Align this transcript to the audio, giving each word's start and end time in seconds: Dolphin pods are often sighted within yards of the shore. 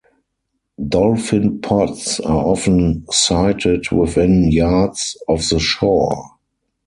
Dolphin 0.89 1.61
pods 1.61 2.19
are 2.21 2.43
often 2.47 3.05
sighted 3.11 3.91
within 3.91 4.49
yards 4.51 5.15
of 5.29 5.47
the 5.49 5.59
shore. 5.59 6.39